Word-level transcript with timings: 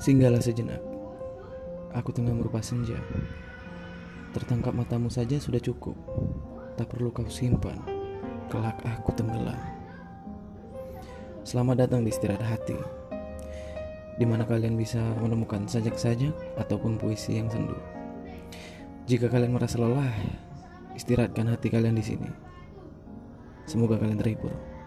Singgahlah 0.00 0.40
sejenak. 0.40 0.80
Aku 1.92 2.08
tengah 2.08 2.32
merupa 2.32 2.64
senja. 2.64 2.96
Tertangkap 4.32 4.72
matamu 4.72 5.12
saja 5.12 5.36
sudah 5.36 5.60
cukup. 5.60 5.92
Tak 6.80 6.88
perlu 6.88 7.12
kau 7.12 7.28
simpan. 7.28 7.76
Kelak 8.48 8.80
aku 8.80 9.12
tenggelam. 9.12 9.60
Selamat 11.44 11.84
datang 11.84 12.00
di 12.00 12.16
istirahat 12.16 12.40
hati. 12.40 12.80
Di 14.16 14.24
mana 14.24 14.48
kalian 14.48 14.72
bisa 14.80 15.04
menemukan 15.20 15.68
sajak-sajak 15.68 16.32
ataupun 16.56 16.96
puisi 16.96 17.36
yang 17.36 17.52
sendu. 17.52 17.76
Jika 19.04 19.28
kalian 19.28 19.52
merasa 19.52 19.76
lelah, 19.76 20.16
istirahatkan 20.96 21.44
hati 21.44 21.68
kalian 21.68 22.00
di 22.00 22.04
sini. 22.08 22.30
Semoga 23.68 24.00
kalian 24.00 24.16
terhibur. 24.16 24.79